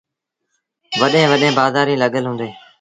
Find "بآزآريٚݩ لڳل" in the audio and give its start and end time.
1.57-2.23